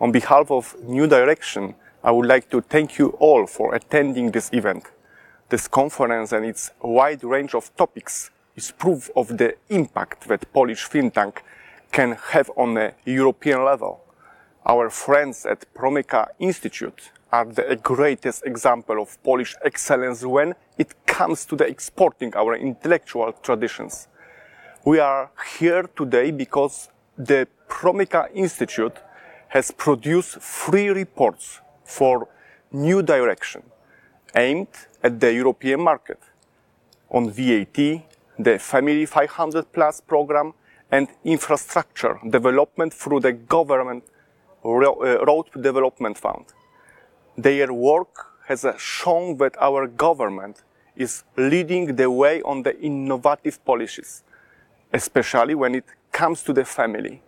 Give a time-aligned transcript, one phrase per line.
[0.00, 4.50] On behalf of New Direction, I would like to thank you all for attending this
[4.52, 4.86] event.
[5.50, 10.86] This conference and its wide range of topics is proof of the impact that Polish
[10.86, 11.44] think tank
[11.92, 14.00] can have on a European level.
[14.66, 21.44] Our friends at Promyka Institute are the greatest example of Polish excellence when it comes
[21.46, 24.08] to the exporting our intellectual traditions.
[24.84, 28.96] We are here today because the Promyka Institute
[29.54, 32.26] has produced three reports for
[32.72, 33.62] new direction
[34.34, 36.18] aimed at the European market
[37.08, 37.78] on VAT,
[38.36, 40.54] the Family 500 Plus program,
[40.90, 44.02] and infrastructure development through the government
[44.64, 46.46] uh, road development fund.
[47.38, 50.64] Their work has shown that our government
[50.96, 54.24] is leading the way on the innovative policies,
[54.92, 57.22] especially when it comes to the family.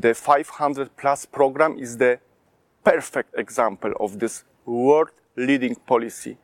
[0.00, 2.20] The 500 Plus program is the
[2.84, 6.36] perfect example of this world leading policy.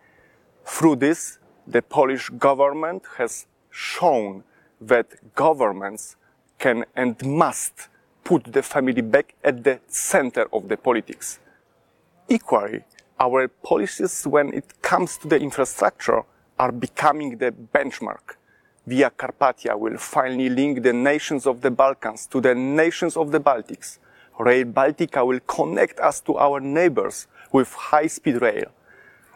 [0.64, 4.42] Through this, the Polish government has shown
[4.80, 6.16] that governments
[6.58, 7.86] can and must
[8.24, 11.39] put the family back at the center of the politics.
[12.28, 12.83] Equally,
[13.20, 16.24] our policies when it comes to the infrastructure
[16.58, 18.34] are becoming the benchmark.
[18.86, 23.40] Via Carpathia will finally link the nations of the Balkans to the nations of the
[23.40, 23.98] Baltics.
[24.38, 28.66] Rail Baltica will connect us to our neighbors with high-speed rail.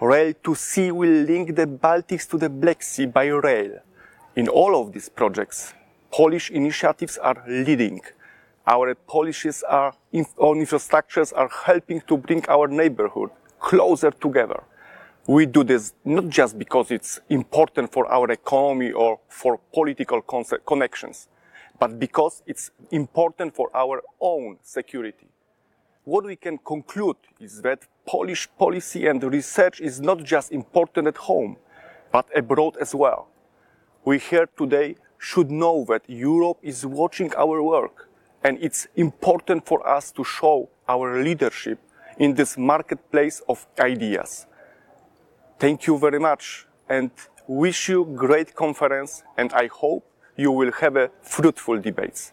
[0.03, 3.79] Rail to Sea will link the Baltics to the Black Sea by rail.
[4.37, 5.73] In all of these projects,
[6.11, 8.03] Polish initiatives are leading.
[8.67, 9.95] Our policies are,
[10.37, 14.63] on infrastructures are helping to bring our neighborhood closer together.
[15.29, 21.29] We do this not just because it's important for our economy or for political connections,
[21.79, 25.29] but because it's important for our own security.
[26.05, 31.19] What we can conclude is that Polish policy and research is not just important at
[31.19, 31.59] home,
[32.11, 33.29] but abroad as well.
[34.07, 38.09] We here today should know that Europe is watching our work
[38.43, 41.79] and it's important for us to show our leadership
[42.17, 44.47] in this marketplace of ideas.
[45.59, 47.11] Thank you very much and
[47.49, 50.05] wish you great conference and I hope
[50.37, 52.31] you will have a fruitful debates.